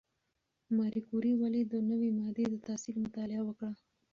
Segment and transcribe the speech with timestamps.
[0.77, 3.71] ماري کوري ولې د نوې ماده د تاثیر مطالعه وکړه؟